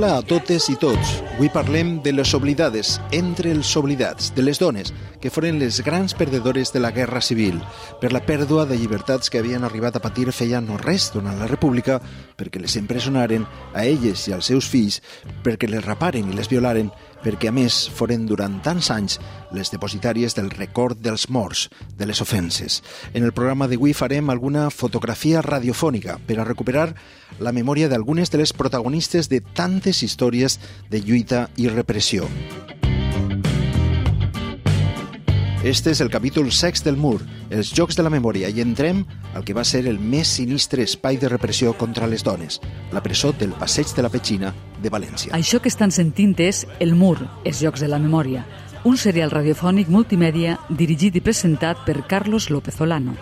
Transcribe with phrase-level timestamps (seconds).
[0.00, 1.10] Hola a totes i tots.
[1.34, 6.14] Avui parlem de les oblidades, entre els oblidats, de les dones, que foren les grans
[6.16, 7.58] perdedores de la Guerra Civil,
[8.00, 11.50] per la pèrdua de llibertats que havien arribat a patir feia no res durant la
[11.52, 11.98] República,
[12.40, 13.44] perquè les empresonaren
[13.74, 15.02] a elles i als seus fills,
[15.44, 16.88] perquè les raparen i les violaren,
[17.24, 19.18] perquè a més foren durant tants anys
[19.54, 22.80] les depositàries del record dels morts, de les ofenses.
[23.14, 26.90] En el programa d'avui farem alguna fotografia radiofònica per a recuperar
[27.38, 32.28] la memòria d'algunes de les protagonistes de tantes històries de lluita i repressió.
[35.62, 37.20] Este és el capítol 6 del Mur,
[37.52, 39.02] els Jocs de la Memòria, i entrem
[39.36, 42.62] al que va ser el més sinistre espai de repressió contra les dones,
[42.96, 45.34] la presó del Passeig de la Petxina de València.
[45.36, 48.46] Això que estan sentint és El Mur, els Jocs de la Memòria,
[48.88, 53.12] un serial radiofònic multimèdia dirigit i presentat per Carlos López Olano.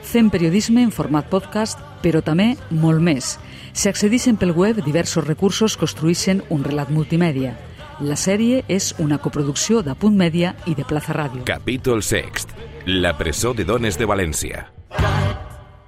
[0.00, 3.36] Fem periodisme en format podcast, però també molt més.
[3.74, 7.58] Si accedixen pel web, diversos recursos construïxen un relat multimèdia.
[8.02, 11.44] La sèrie és una coproducció de Punt Mèdia i de Plaza Ràdio.
[11.46, 12.50] Capítol sext.
[12.90, 14.64] La presó de dones de València.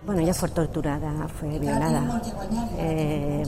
[0.05, 2.23] Bueno, ella fue torturada, fue violada.
[2.79, 3.43] Eh,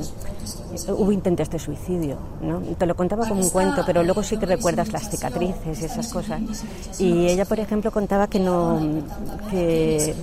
[0.88, 2.60] hubo intentos de suicidio, ¿no?
[2.76, 6.12] Te lo contaba como un cuento, pero luego sí que recuerdas las cicatrices y esas
[6.12, 6.40] cosas.
[6.98, 8.80] Y ella, por ejemplo, contaba que no,
[9.50, 10.14] que,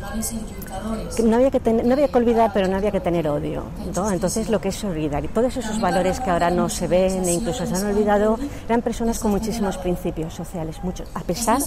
[1.15, 3.63] que no, había que tener, no había que olvidar, pero no había que tener odio.
[3.95, 4.11] ¿no?
[4.11, 5.23] Entonces, lo que es olvidar.
[5.23, 8.37] Y todos esos valores que ahora no se ven e incluso se han olvidado,
[8.67, 11.07] eran personas con muchísimos principios sociales, muchos.
[11.13, 11.61] A pesar,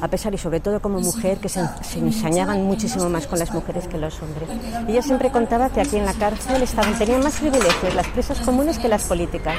[0.00, 3.52] a pesar y sobre todo como mujer, que se, se ensañaban muchísimo más con las
[3.52, 4.48] mujeres que los hombres.
[4.88, 8.78] Ella siempre contaba que aquí en la cárcel estaban, tenían más privilegios las presas comunes
[8.78, 9.56] que las políticas.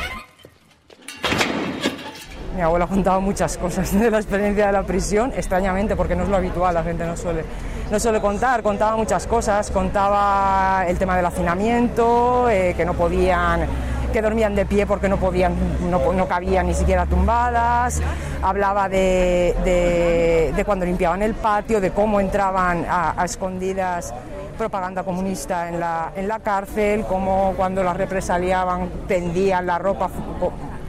[2.56, 6.30] Mi abuela contaba muchas cosas de la experiencia de la prisión, extrañamente, porque no es
[6.30, 7.44] lo habitual, la gente no suele,
[7.90, 8.62] no suele contar.
[8.62, 13.66] Contaba muchas cosas, contaba el tema del hacinamiento, eh, que no podían,
[14.14, 15.56] que dormían de pie porque no podían,
[15.90, 18.00] no, no cabían ni siquiera tumbadas.
[18.44, 24.14] Hablaba de, de, de cuando limpiaban el patio, de cómo entraban a escondidas
[24.62, 30.08] propaganda comunista en la, en la cárcel, como cuando las represaliaban tendían la ropa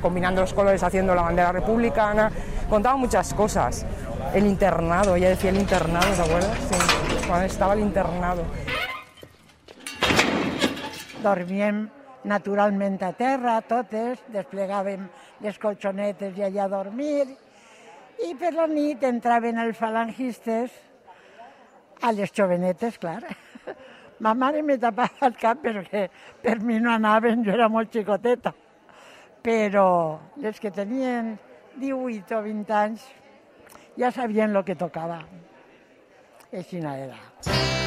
[0.03, 2.31] combinando los colores haciendo la bandera republicana,
[2.69, 3.87] contaba muchas cosas.
[4.35, 6.59] El internado, ella decía el internado, ¿te acuerdas?
[6.69, 8.43] Sí, cuando estaba el internado.
[11.23, 11.89] Dormíem
[12.25, 15.07] naturalment a terra, totes, desplegàvem
[15.41, 17.25] les colxonetes i allà a dormir,
[18.21, 19.81] i per la nit entraven els
[22.03, 23.23] a les jovenetes, clar.
[24.23, 26.07] Ma mare me tapava el cap perquè
[26.43, 28.55] per mi no anaven, jo era molt xicoteta.
[29.43, 29.87] Però
[30.39, 31.35] les que tenien
[31.83, 33.09] 18 o 20 anys
[33.99, 35.25] ja sabien el que tocava.
[36.53, 37.82] Així era.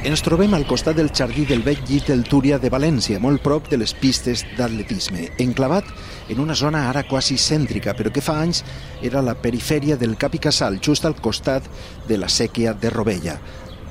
[0.00, 3.66] Ens trobem al costat del jardí del vell llit del Túria de València, molt prop
[3.68, 5.84] de les pistes d'atletisme, enclavat
[6.32, 8.62] en una zona ara quasi cèntrica, però que fa anys
[9.04, 11.68] era la perifèria del Cap i Casal, just al costat
[12.08, 13.36] de la sèquia de Rovella.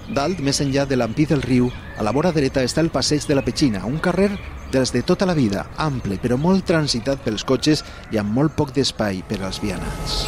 [0.10, 3.38] Dalt, més enllà de l'ampí del riu, a la vora dreta està el passeig de
[3.38, 4.32] la Petxina, un carrer
[4.74, 8.74] dels de tota la vida, ample, però molt transitat pels cotxes i amb molt poc
[8.74, 10.24] d'espai per als vianants.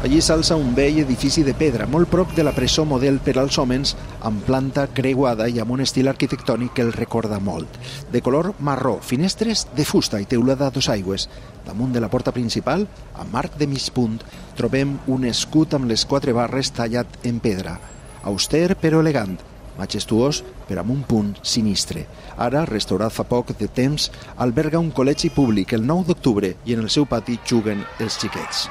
[0.00, 3.58] Allí s'alça un vell edifici de pedra, molt prop de la presó model per als
[3.60, 3.90] homes,
[4.24, 7.76] amb planta creuada i amb un estil arquitectònic que el recorda molt.
[8.08, 11.28] De color marró, finestres de fusta i teulada a dos aigües.
[11.66, 14.16] Damunt de la porta principal, amb arc de mig punt,
[14.56, 17.76] trobem un escut amb les quatre barres tallat en pedra.
[18.24, 19.36] Auster però elegant,
[19.76, 22.06] majestuós però amb un punt sinistre.
[22.40, 24.08] Ara, restaurat fa poc de temps,
[24.40, 28.70] alberga un col·legi públic el 9 d'octubre i en el seu pati juguen els xiquets.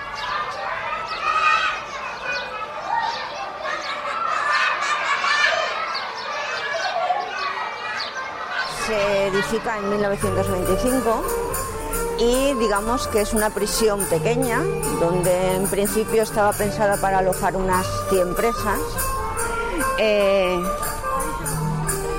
[8.90, 11.24] Se edifica en 1925
[12.18, 14.64] y digamos que es una prisión pequeña
[15.00, 18.80] donde en principio estaba pensada para alojar unas 100 presas.
[20.00, 20.60] Eh,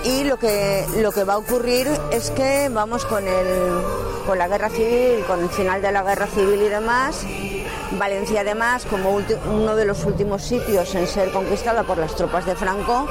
[0.05, 3.83] y lo que, lo que va a ocurrir es que vamos con, el,
[4.25, 7.27] con la guerra civil, con el final de la guerra civil y demás.
[7.99, 12.55] Valencia además, como uno de los últimos sitios en ser conquistada por las tropas de
[12.55, 13.09] Franco,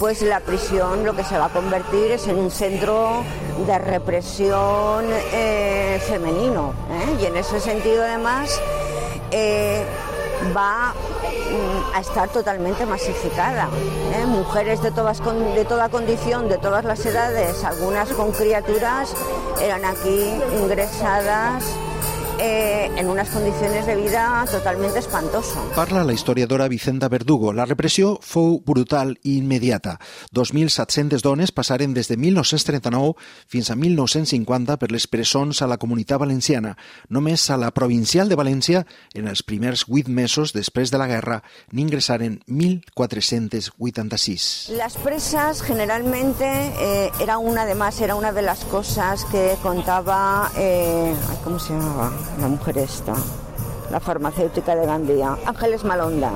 [0.00, 3.22] pues la prisión lo que se va a convertir es en un centro
[3.66, 6.72] de represión eh, femenino.
[6.90, 7.18] ¿eh?
[7.22, 8.58] Y en ese sentido además
[9.30, 9.84] eh,
[10.56, 13.68] va mm, a estar totalmente masificada.
[14.26, 19.12] Mujeres de, todas con- de toda condición, de todas las edades, algunas con criaturas,
[19.60, 20.32] eran aquí
[20.62, 21.62] ingresadas
[22.40, 25.62] eh, en unas condiciones de vida totalmente espantosas.
[25.74, 27.52] Parla la historiadora Vicenta Verdugo.
[27.52, 29.98] La repressió fou brutal i immediata.
[30.32, 33.14] 2.700 dones passaren des de 1939
[33.46, 36.76] fins a 1950 per les presons a la comunitat valenciana.
[37.08, 41.42] Només a la provincial de València, en els primers 8 mesos després de la guerra,
[41.72, 44.70] n'ingressaren 1.486.
[44.78, 46.46] Las presas generalmente
[46.80, 51.14] eh, era una, además, era una de las cosas que contaba, eh,
[51.44, 53.14] ¿cómo se llamaba la mujer esta?
[53.90, 56.30] La farmacéutica de Gandía, Ángeles Malonda,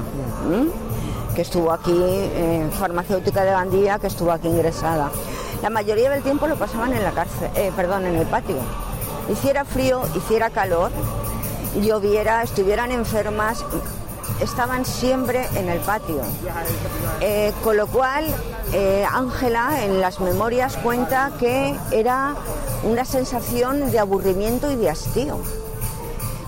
[1.34, 5.10] que estuvo aquí, eh, farmacéutica de Gandía, que estuvo aquí ingresada.
[5.62, 8.56] La mayoría del tiempo lo pasaban en la cárcel, eh, perdón, en el patio.
[9.30, 10.90] Hiciera frío, hiciera calor,
[11.80, 13.64] lloviera, estuvieran enfermas,
[14.40, 16.22] estaban siempre en el patio.
[17.20, 18.24] Eh, con lo cual,
[19.12, 22.34] Ángela en las memorias cuenta que era
[22.82, 25.38] una sensación de aburrimiento y de hastío.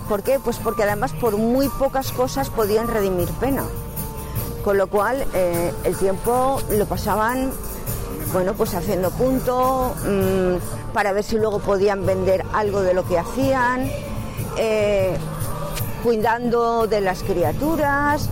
[0.09, 0.39] ¿Por qué?
[0.39, 3.65] Pues porque además por muy pocas cosas podían redimir pena.
[4.65, 7.53] Con lo cual, eh, el tiempo lo pasaban,
[8.33, 13.19] bueno, pues haciendo punto, mm, para ver si luego podían vender algo de lo que
[13.19, 13.91] hacían,
[14.57, 15.17] eh,
[16.03, 18.29] cuidando de las criaturas,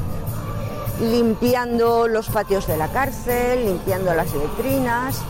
[1.01, 5.21] limpiando los patios de la cárcel, limpiando las letrinas,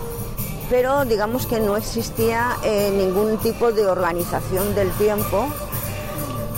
[0.68, 5.48] pero digamos que no existía eh, ningún tipo de organización del tiempo.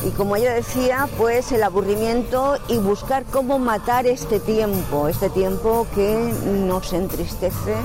[0.04, 5.86] Y como ella decía, pues el aburrimiento y buscar cómo matar este tiempo, este tiempo
[5.94, 6.32] que
[6.66, 7.76] nos entristece,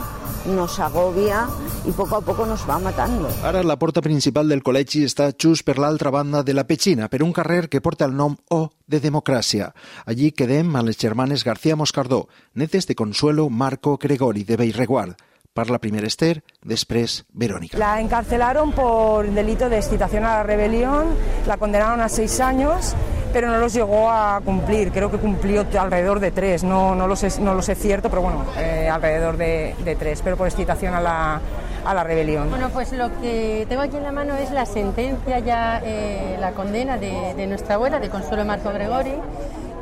[0.45, 1.47] nos agobia
[1.85, 3.29] y poco a poco nos va matando.
[3.43, 7.23] Ara la porta principal del col·legi està just per l'altra banda de la Petxina, per
[7.23, 9.71] un carrer que porta el nom O de Democràcia.
[10.05, 15.15] Allí quedem a les germanes García Moscardó, netes de Consuelo Marco Gregori de Bellreguard.
[15.53, 17.77] Parla primer Esther, després Verónica.
[17.77, 21.07] La encarcelaron por delito de excitación a la rebelión,
[21.45, 22.95] la condenaron a seis años,
[23.33, 24.93] pero no los llegó a cumplir.
[24.93, 28.21] Creo que cumplió alrededor de tres, no, no, lo, sé, no lo sé cierto, pero
[28.21, 31.41] bueno, eh, alrededor de, de tres, pero por excitación a la,
[31.83, 32.49] a la rebelión.
[32.49, 36.51] Bueno, pues lo que tengo aquí en la mano es la sentencia ya, eh, la
[36.53, 39.15] condena de, de nuestra abuela, de Consuelo Marco Gregori,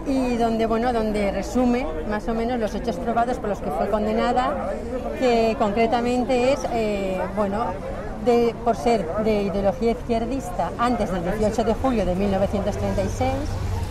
[0.10, 3.90] y donde, bueno, donde resume más o menos los hechos probados por los que fue
[3.90, 4.72] condenada,
[5.20, 7.68] que concretamente es, eh, bueno,
[8.64, 13.32] por ser de ideología izquierdista antes del 18 de julio de 1936,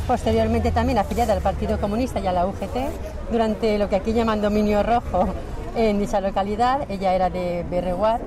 [0.06, 4.40] posteriormente también afiliada al Partido Comunista y a la UGT, durante lo que aquí llaman
[4.40, 5.28] dominio rojo
[5.76, 8.20] en dicha localidad, ella era de Berreguar,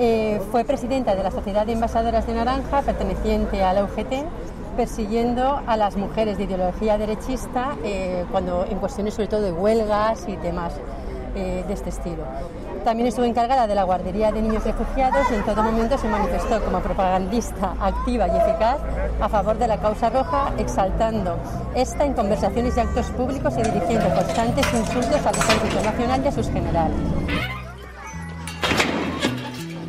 [0.00, 4.24] eh, fue presidenta de la Sociedad de Envasadoras de Naranja, perteneciente a la UGT,
[4.78, 10.24] persiguiendo a las mujeres de ideología derechista eh, cuando en cuestiones sobre todo de huelgas
[10.28, 10.72] y temas
[11.34, 12.22] eh, de este estilo.
[12.84, 16.64] También estuvo encargada de la guardería de niños refugiados y en todo momento se manifestó
[16.64, 18.78] como propagandista activa y eficaz
[19.20, 21.36] a favor de la causa roja, exaltando
[21.74, 26.32] esta en conversaciones y actos públicos y dirigiendo constantes insultos al ejército nacional y a
[26.32, 26.96] sus generales.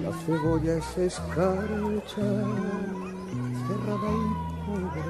[0.04, 2.26] La cebolla es escarcha,
[3.68, 4.10] cerrada
[4.46, 5.02] y pobre.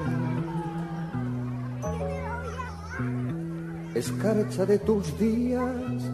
[3.94, 6.10] Escarcha de tus días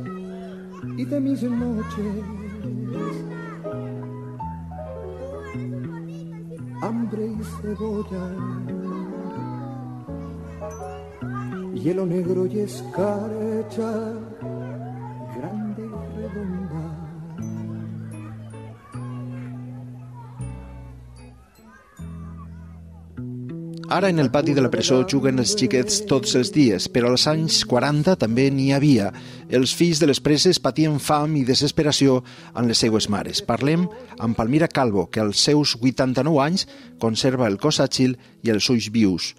[0.97, 2.25] y de mis noches.
[6.83, 8.27] Hambre y cebolla.
[11.75, 14.15] Hielo negro y escarcha,
[23.97, 27.23] Ara en el pati de la presó juguen els xiquets tots els dies, però als
[27.31, 29.07] anys 40 també n'hi havia.
[29.49, 32.19] Els fills de les preses patien fam i desesperació
[32.53, 33.41] amb les seues mares.
[33.41, 33.87] Parlem
[34.19, 36.67] amb Palmira Calvo, que als seus 89 anys
[37.01, 39.31] conserva el cos àgil i els ulls vius.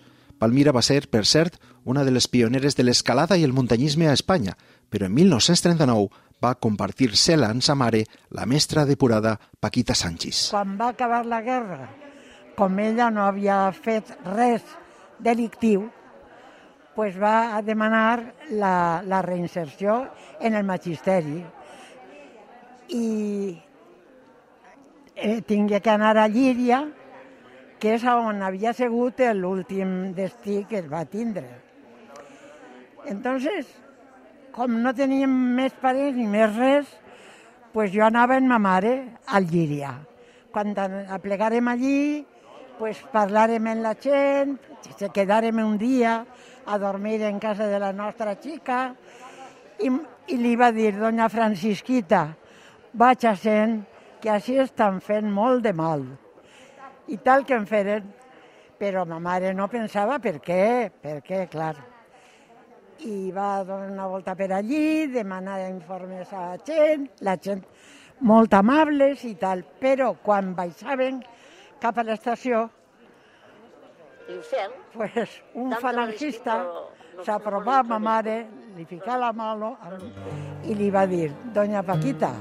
[0.42, 4.18] Palmira va ser, per cert, una de les pioneres de l'escalada i el muntanyisme a
[4.18, 4.58] Espanya,
[4.90, 6.10] però en 1939
[6.42, 10.48] va compartir-se-la amb sa mare, la mestra depurada Paquita Sánchez.
[10.50, 12.07] Quan va acabar la guerra,
[12.58, 14.66] com ella no havia fet res
[15.22, 15.84] delictiu,
[16.96, 20.08] pues va a demanar la, la reinserció
[20.42, 21.44] en el magisteri.
[22.90, 23.10] I
[25.14, 26.80] eh, tingué que anar a Llíria,
[27.78, 31.46] que és on havia sigut l'últim destí que es va tindre.
[33.06, 33.70] Entonces,
[34.50, 36.90] com no teníem més pares ni més res,
[37.70, 38.96] pues jo anava amb ma mare
[39.30, 39.94] al Llíria.
[40.50, 40.74] Quan
[41.14, 42.26] aplegàrem allí,
[42.78, 44.58] pues parlàrem amb la gent,
[44.98, 46.20] se quedàrem un dia
[46.66, 48.94] a dormir en casa de la nostra xica
[49.80, 49.90] i,
[50.34, 52.28] i li va dir, doña Francisquita,
[52.94, 53.82] vaig a sent
[54.22, 56.06] que així estan fent molt de mal.
[57.08, 58.08] I tal que em feren,
[58.78, 61.76] però ma mare no pensava per què, per què, clar.
[63.06, 67.64] I va donar una volta per allí, demanar informes a la gent, la gent
[68.26, 71.22] molt amables i tal, però quan baixaven
[71.80, 72.70] cap a l'estació,
[74.94, 76.66] pues, un falangista
[77.24, 79.78] s'apropava a ma mare, li ficava la mano
[80.64, 82.34] i li va dir, doña Paquita,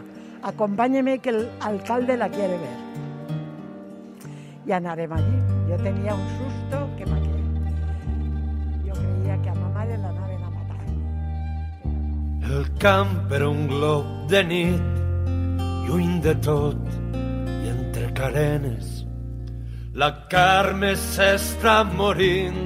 [0.43, 2.87] acompáñeme que el alcalde la quiere ver.
[4.67, 5.39] Y anarem allí.
[5.69, 7.37] Jo tenia un susto que pa què.
[8.83, 10.83] Jo creia que a ma mare l'anaven a matar.
[12.51, 14.83] El camp era un glob de nit,
[15.87, 16.83] lluny de tot
[17.15, 18.96] i entre carenes.
[19.97, 22.59] La Carme s'està morint,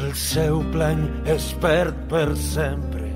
[0.00, 3.10] el seu plany es perd per sempre.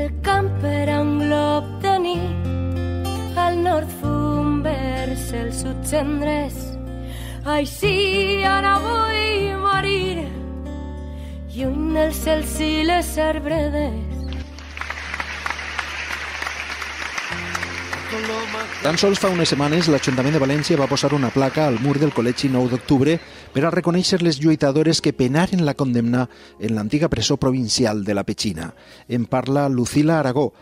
[0.00, 2.52] El camp era un glob de nit,
[3.46, 6.58] al nord fum vers el sud cendres.
[7.46, 8.01] Així
[12.22, 14.22] cels i les arbredes.
[18.82, 22.12] Tan sols fa unes setmanes l'Ajuntament de València va posar una placa al mur del
[22.14, 23.16] Col·legi 9 d'octubre
[23.54, 26.26] per a reconèixer les lluitadores que penaren la condemna
[26.60, 28.72] en l'antiga presó provincial de la Petxina.
[29.08, 30.52] En parla Lucila Aragó,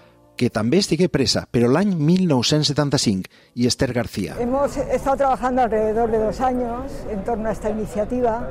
[0.41, 3.29] que també estigué presa, però l'any 1975,
[3.61, 4.37] i Esther García.
[4.41, 8.49] Hemos estado trabajando alrededor de dos años en torno a esta iniciativa.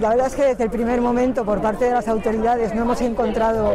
[0.00, 3.00] La verdad es que desde el primer momento, por parte de las autoridades, no hemos
[3.00, 3.74] encontrado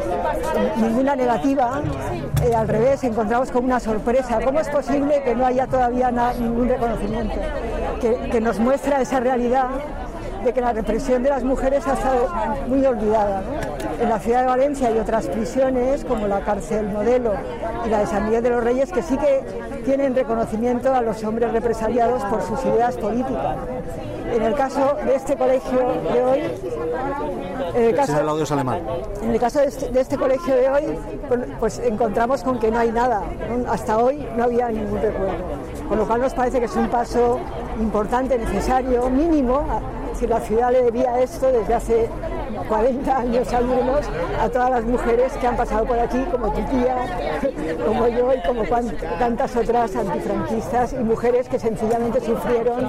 [0.77, 1.81] ninguna negativa.
[2.45, 4.39] Eh, al revés, encontramos como una sorpresa.
[4.45, 7.35] ¿Cómo es posible que no haya todavía ningún reconocimiento?
[7.99, 9.67] Que, que nos muestra esa realidad
[10.43, 12.27] de que la represión de las mujeres ha estado
[12.67, 13.41] muy olvidada.
[13.41, 14.03] ¿no?
[14.03, 17.33] En la ciudad de Valencia hay otras prisiones, como la cárcel Modelo
[17.85, 19.41] y la de San Miguel de los Reyes, que sí que
[19.85, 23.57] tienen reconocimiento a los hombres represaliados por sus ideas políticas.
[24.31, 25.79] En el caso de este colegio
[26.13, 26.43] de hoy,
[27.73, 28.81] en el caso, alemán.
[29.21, 30.83] en el caso de este, de este colegio de hoy,
[31.27, 33.23] pues, pues encontramos con que no hay nada.
[33.69, 35.43] Hasta hoy no había ningún recuerdo.
[35.87, 37.39] Con lo cual nos parece que es un paso
[37.79, 39.63] importante, necesario, mínimo.
[40.19, 42.09] Si la ciudad le debía esto desde hace
[42.67, 44.01] 40 años al menos
[44.41, 46.95] a todas las mujeres que han pasado por aquí, como tu tía,
[47.85, 48.63] como yo y como
[49.19, 52.83] tantas otras antifranquistas y mujeres que sencillamente sufrieron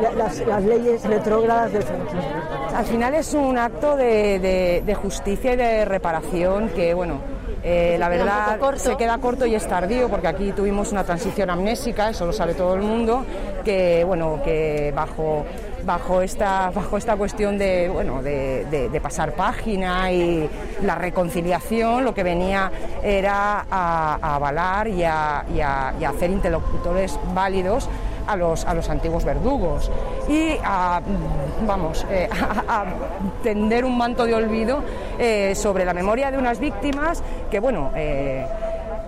[0.00, 2.22] la- las, leyes retrógradas del franquismo.
[2.74, 7.33] Al final es un acto de justicia y de reparación que, bueno,
[7.64, 11.02] eh, la queda un verdad se queda corto y es tardío porque aquí tuvimos una
[11.04, 13.24] transición amnésica, eso lo sabe todo el mundo,
[13.64, 15.44] que, bueno, que bajo
[15.84, 20.48] bajo esta bajo esta cuestión de bueno de, de- de pasar página y
[20.82, 22.70] la reconciliación lo que venía
[23.02, 27.88] era a, a avalar y a, y a- y a hacer interlocutores válidos
[28.26, 29.90] a los, a los antiguos verdugos
[30.28, 31.00] y a,
[31.66, 32.28] vamos, eh,
[32.68, 32.84] a,
[33.42, 34.82] tender un manto de olvido
[35.18, 38.46] eh, sobre la memoria de unas víctimas que, bueno, eh,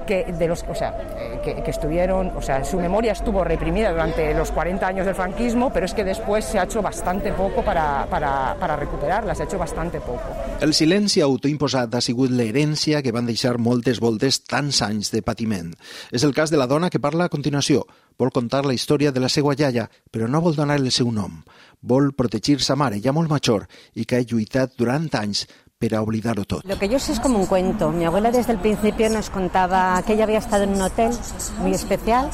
[0.06, 0.94] que de los, o sea,
[1.42, 5.72] que, que estuvieron, o sea, su memoria estuvo reprimida durante los 40 años del franquismo,
[5.72, 9.46] pero es que después se ha hecho bastante poco para, para, para recuperarla, se ha
[9.46, 10.34] hecho bastante poco.
[10.60, 15.74] El silenci autoimposat ha sigut l'herència que van deixar moltes voltes tants anys de patiment.
[16.12, 17.84] És el cas de la dona que parla a continuació.
[18.16, 21.42] Vol contar la història de la seva iaia, però no vol donar el seu nom.
[21.82, 25.44] Vol protegir sa mare, ja molt major, i que ha lluitat durant anys
[25.78, 26.64] per a tot.
[26.64, 27.90] Lo que yo sé es como un cuento.
[27.90, 31.12] Mi abuela desde el principio nos contaba que ella había estado en un hotel
[31.58, 32.30] muy especial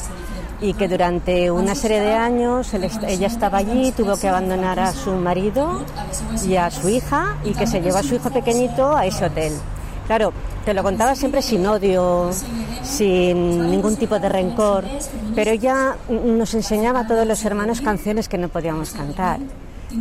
[0.61, 5.11] y que durante una serie de años ella estaba allí, tuvo que abandonar a su
[5.15, 5.83] marido
[6.47, 9.51] y a su hija y que se llevó a su hijo pequeñito a ese hotel.
[10.07, 10.31] Claro,
[10.63, 12.31] te lo contaba siempre sin odio,
[12.81, 14.85] sin ningún tipo de rencor,
[15.35, 19.39] pero ella nos enseñaba a todos los hermanos canciones que no podíamos cantar.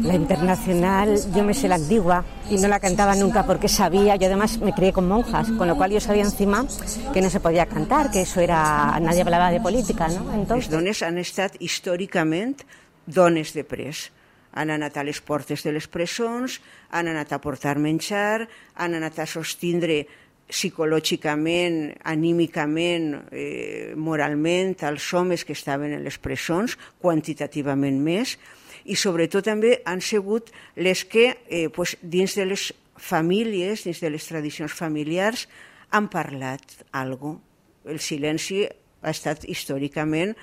[0.01, 4.27] La internacional, yo me sé la antigua y no la cantaba nunca porque sabía, yo
[4.27, 6.67] además me crié con monjas, con lo cual yo sabía encima
[7.13, 10.25] que no se podía cantar, que eso era, nadie hablaba de política, ¿no?
[10.57, 12.65] Les dones han estat històricament
[13.07, 14.11] dones de pres.
[14.53, 19.21] Han anat a les portes de les presons, han anat a portar menjar, han anat
[19.21, 20.07] a sostindre
[20.53, 28.37] psicològicament, anímicament, eh, moralment als homes que estaven en les presons, quantitativament més,
[28.85, 34.11] i sobretot també han sigut les que eh, pues, dins de les famílies, dins de
[34.11, 35.47] les tradicions familiars,
[35.91, 37.39] han parlat algo.
[37.85, 40.37] El silenci ha estat històricament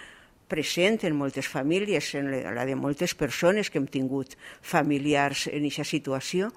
[0.49, 5.85] present en moltes famílies, en la de moltes persones que hem tingut familiars en aquesta
[5.85, 6.49] situació,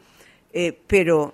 [0.52, 1.26] eh, però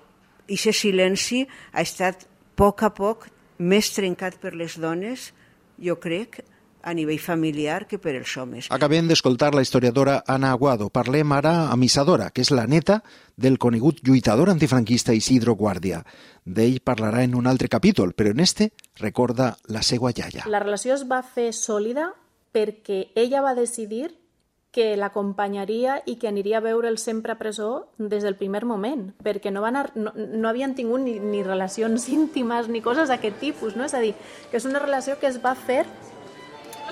[0.49, 3.29] aquest silenci ha estat a poc a poc
[3.63, 5.31] més trencat per les dones,
[5.79, 6.41] jo crec,
[6.83, 8.69] a nivell familiar que per els homes.
[8.71, 10.89] Acabem d'escoltar la historiadora Ana Aguado.
[10.91, 13.03] Parlem ara amb Isadora, que és la neta
[13.37, 16.05] del conegut lluitador antifranquista Isidro Guàrdia.
[16.45, 20.47] D'ell parlarà en un altre capítol, però en este recorda la seva iaia.
[20.47, 22.13] La relació es va fer sòlida
[22.55, 24.15] perquè ella va decidir
[24.71, 29.51] que l'acompanyaria i que aniria a veure'l sempre a presó des del primer moment, perquè
[29.51, 33.77] no, van ar- no, no havien tingut ni, ni relacions íntimes ni coses d'aquest tipus,
[33.77, 33.85] no?
[33.89, 34.15] És a dir,
[34.51, 35.87] que és una relació que es va fer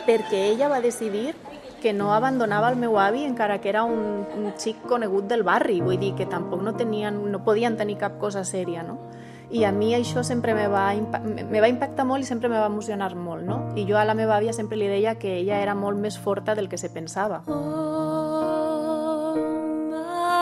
[0.07, 1.35] perquè ella va decidir
[1.83, 5.81] que no abandonava el meu avi encara que era un, un xic conegut del barri,
[5.85, 8.99] vull dir que tampoc no, tenien, no podien tenir cap cosa sèria, no?
[9.51, 12.67] I a mi això sempre me va, me va impactar molt i sempre me va
[12.67, 13.61] emocionar molt, no?
[13.79, 16.57] I jo a la meva àvia sempre li deia que ella era molt més forta
[16.59, 17.43] del que se pensava.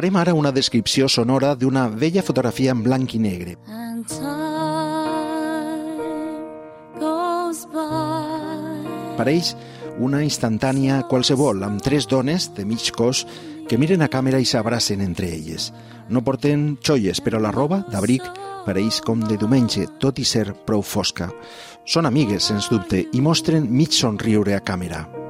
[0.02, 3.52] Farem ara una descripció sonora d'una vella fotografia en blanc i negre.
[9.20, 9.52] Pareix
[10.02, 13.28] una instantània qualsevol, amb tres dones de mig cos
[13.70, 15.70] que miren a càmera i s'abracen entre elles.
[16.10, 18.26] No porten xolles, però la roba d'abric
[18.66, 21.30] pareix com de diumenge, tot i ser prou fosca.
[21.86, 25.21] Són amigues, sens dubte, i mostren mig somriure a càmera.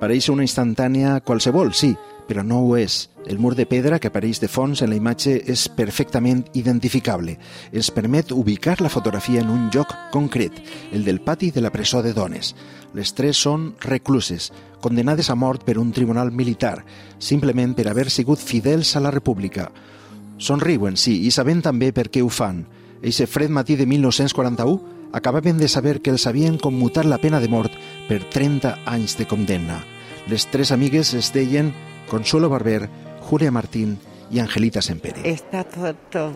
[0.00, 1.90] Pareix una instantània qualsevol, sí,
[2.24, 3.10] però no ho és.
[3.28, 7.34] El mur de pedra que apareix de fons en la imatge és perfectament identificable.
[7.68, 10.56] Ens permet ubicar la fotografia en un lloc concret,
[10.92, 12.54] el del pati de la presó de dones.
[12.96, 14.48] Les tres són recluses,
[14.80, 16.78] condenades a mort per un tribunal militar,
[17.18, 19.68] simplement per haver sigut fidels a la república.
[20.38, 22.64] Somriuen, sí, i sabent també per què ho fan.
[23.02, 27.48] Eixe fred matí de 1941 acabaven de saber que els havien commutat la pena de
[27.48, 27.74] mort
[28.10, 29.78] per 30 anys de condemna.
[30.26, 31.70] Les tres amigues es deien
[32.10, 32.88] Consuelo Barber,
[33.22, 34.00] Julia Martín
[34.32, 35.22] y Angelita Sempere.
[35.22, 36.32] Esta foto,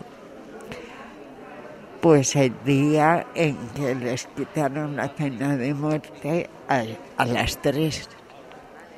[1.99, 6.85] pues el día en que les quitaron la pena de muerte a,
[7.17, 8.07] a las tres,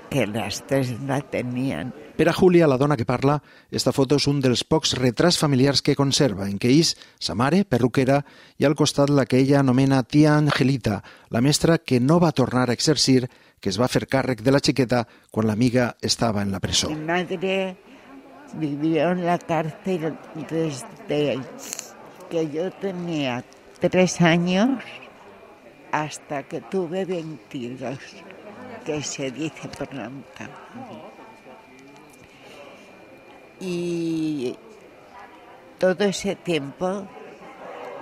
[0.10, 1.94] que las tres la tenían.
[2.18, 5.84] Per a Júlia, la dona que parla, esta foto és un dels pocs retrats familiars
[5.86, 8.24] que conserva, en què és sa mare, perruquera,
[8.58, 12.70] i al costat la que ella anomena tia Angelita, la mestra que no va tornar
[12.70, 13.28] a exercir,
[13.60, 16.90] que es va fer càrrec de la xiqueta quan l'amiga estava en la presó.
[16.90, 17.78] Mi madre
[18.56, 20.18] vivió en la cárcel
[20.50, 21.40] desde
[22.30, 23.44] que yo tenía
[23.80, 24.84] tres años
[25.92, 27.98] hasta que tuve 22,
[28.88, 30.44] que se dice pronto.
[33.60, 34.56] Y
[35.78, 37.06] todo ese tiempo,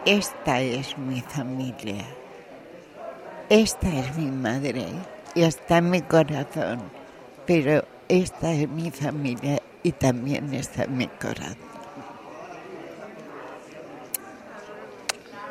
[0.05, 2.05] esta es mi familia,
[3.49, 4.85] esta es mi madre
[5.33, 6.83] y está en mi corazón,
[7.47, 11.74] pero esta es mi familia y también está en mi corazón.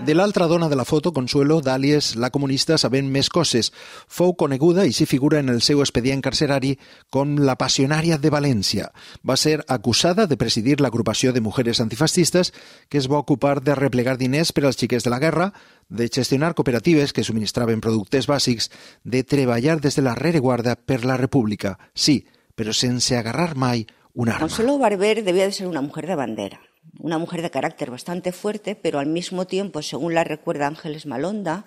[0.01, 3.71] De l'altra dona de la foto, Consuelo, d'àlies la comunista sabent més coses,
[4.11, 6.75] fou coneguda i s'hi figura en el seu expedient carcerari
[7.15, 8.91] com la passionària de València.
[9.23, 12.53] Va ser acusada de presidir l'agrupació de mujeres antifascistes
[12.91, 15.53] que es va ocupar de replegar diners per als xiquets de la guerra,
[15.89, 18.71] de gestionar cooperatives que subministraven productes bàsics,
[19.05, 21.79] de treballar des de la rereguarda per la república.
[21.95, 24.51] Sí, però sense agarrar mai un arma.
[24.51, 26.61] Consuelo Barber debía de ser una mujer de bandera,
[26.99, 31.65] una mujer de carácter bastante fuerte, pero al mismo tiempo, según la recuerda Ángeles Malonda,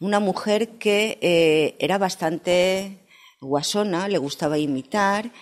[0.00, 3.06] una mujer que eh, era bastante
[3.40, 5.32] guasona, le gustaba imitar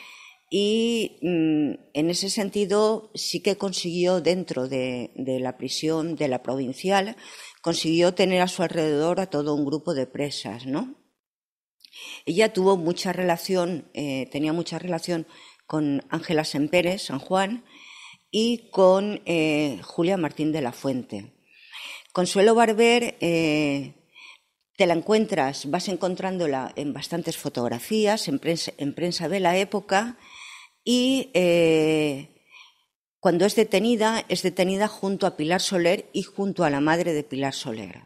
[0.50, 7.16] y mm, en ese sentido sí que consiguió dentro de, la prisión de la provincial,
[7.62, 10.94] consiguió tener a su alrededor a todo un grupo de presas, ¿no?
[12.26, 15.26] Ella tuvo mucha relación, eh, tenía mucha relación
[15.66, 17.64] con Ángela Semperes, San Juan,
[18.38, 21.32] y con eh, Julia Martín de la Fuente.
[22.12, 23.94] Consuelo Barber, eh,
[24.76, 30.18] te la encuentras, vas encontrándola en bastantes fotografías, en prensa, en prensa de la época,
[30.84, 32.28] y eh,
[33.20, 37.24] cuando es detenida, es detenida junto a Pilar Soler y junto a la madre de
[37.24, 38.02] Pilar Soler.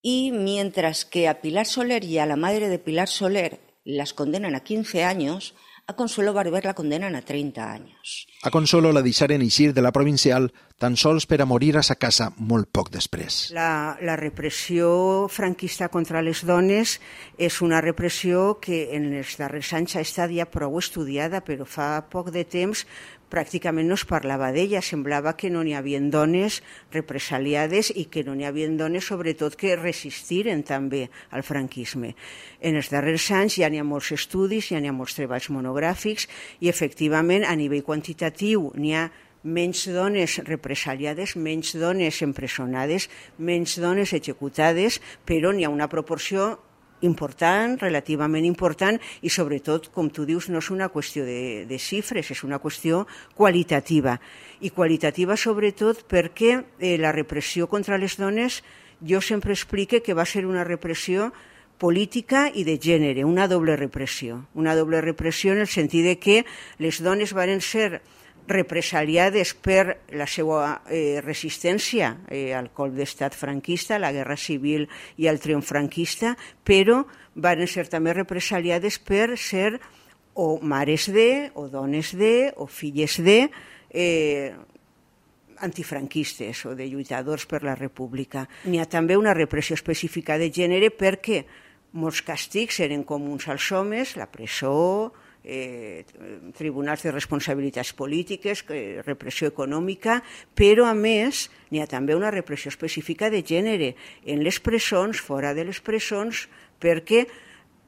[0.00, 4.54] Y mientras que a Pilar Soler y a la madre de Pilar Soler las condenan
[4.54, 5.56] a 15 años,
[5.90, 8.28] a Consuelo Barber la condenan a 30 años.
[8.42, 11.98] A Consuelo la deixaren eixir de la provincial tan sols per a morir a sa
[11.98, 13.50] casa molt poc després.
[13.52, 16.96] La, la repressió franquista contra les dones
[17.36, 22.06] és una repressió que en els darrers anys ha estat ja prou estudiada, però fa
[22.06, 22.86] poc de temps
[23.30, 26.60] pràcticament no es parlava d'ella, semblava que no n'hi havia dones
[26.92, 32.14] represaliades i que no n'hi havia dones sobretot que resistiren també al franquisme.
[32.60, 36.28] En els darrers anys ja n'hi ha molts estudis, ja n'hi ha molts treballs monogràfics
[36.60, 39.08] i efectivament a nivell quantitatiu n'hi ha
[39.42, 46.58] menys dones represaliades, menys dones empresonades, menys dones executades, però n'hi ha una proporció
[47.06, 52.30] important, relativament important, i sobretot, com tu dius, no és una qüestió de, de xifres,
[52.30, 54.18] és una qüestió qualitativa.
[54.60, 58.62] I qualitativa sobretot perquè eh, la repressió contra les dones,
[59.00, 61.30] jo sempre explique que va ser una repressió
[61.80, 64.44] política i de gènere, una doble repressió.
[64.54, 66.42] Una doble repressió en el sentit de que
[66.78, 68.02] les dones varen ser
[68.48, 74.86] represaliades per la seva eh, resistència eh, al colp d'estat franquista, la guerra civil
[75.18, 77.02] i al triomf franquista, però
[77.34, 79.78] van ser també represaliades per ser
[80.34, 83.50] o mares de, o dones de, o filles de,
[83.90, 84.52] eh,
[85.60, 88.46] antifranquistes o de lluitadors per la república.
[88.64, 91.44] N'hi ha també una repressió específica de gènere perquè
[92.00, 95.12] molts càstigs eren comuns als homes, la presó,
[95.44, 96.04] eh,
[96.56, 100.20] tribunals de responsabilitats polítiques, eh, repressió econòmica,
[100.54, 103.94] però a més n'hi ha també una repressió específica de gènere
[104.26, 106.48] en les presons, fora de les presons,
[106.80, 107.26] perquè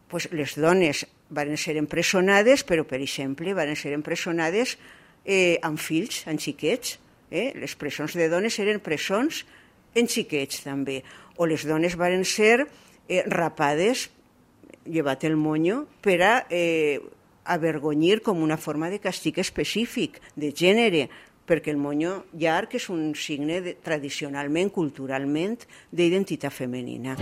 [0.08, 4.76] pues, les dones van ser empresonades, però, per exemple, van ser empresonades
[5.24, 6.98] eh, amb fills, amb xiquets.
[7.32, 7.52] Eh?
[7.56, 9.44] Les presons de dones eren presons
[9.96, 11.00] en xiquets, també.
[11.40, 12.66] O les dones van ser
[13.08, 14.10] eh, rapades,
[14.84, 17.00] llevat el moño, per a eh,
[17.44, 21.09] avergonyir com una forma de castig específic, de gènere,
[21.46, 25.59] perquè el moño llarg és un signe de, tradicionalment, culturalment,
[25.90, 27.16] d'identitat femenina.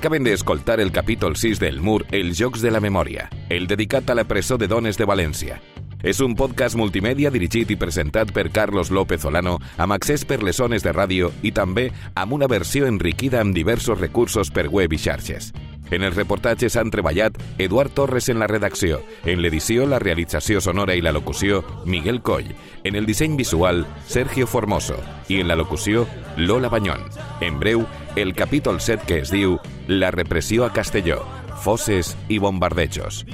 [0.00, 4.14] Acaben d'escoltar el capítol 6 del Mur, Els Jocs de la Memòria, el dedicat a
[4.16, 5.58] la presó de dones de València.
[6.00, 10.56] És un podcast multimèdia dirigit i presentat per Carlos López Olano amb accés per les
[10.56, 15.02] zones de ràdio i també amb una versió enriquida amb diversos recursos per web i
[15.04, 15.52] xarxes.
[15.90, 20.94] En els reportatges han treballat Eduard Torres en la redacció, en l'edició, la realització sonora
[20.94, 22.52] i la locució, Miguel Coll,
[22.84, 24.96] en el disseny visual, Sergio Formoso,
[25.28, 27.02] i en la locució, Lola Banyón.
[27.40, 31.24] En breu, el capítol 7 que es diu La repressió a Castelló,
[31.64, 33.24] fosses i bombardejos.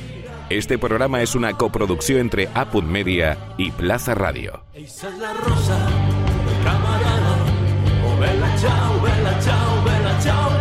[0.49, 4.63] Este programa es una coproducció entre Apunt Media i Plaza Radio.
[4.73, 5.79] Rosa,
[6.63, 7.37] camarada.
[10.29, 10.56] Oh.